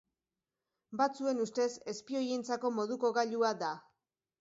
[1.01, 3.75] Batzuen ustez, espioientzako moduko gailua da.